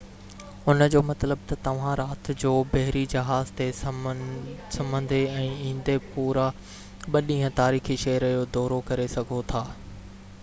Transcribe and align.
ان 0.71 0.83
جو 0.93 0.99
مطلب 1.07 1.41
تہ 1.49 1.57
توهان 1.65 1.91
رات 1.99 2.29
جو 2.43 2.53
بحري 2.71 3.03
جهاز 3.11 3.51
تي 3.59 3.67
سمهندي 3.81 5.19
۽ 5.41 5.43
ايندي 5.67 5.97
پورا 6.07 6.45
ٻہ 6.61 7.27
ڏينهن 7.27 7.55
تاريخي 7.61 7.99
شهر 8.05 8.27
جو 8.37 8.41
دورو 8.57 8.81
ڪري 8.91 9.05
سگهو 9.17 9.43
ٿا 9.53 9.63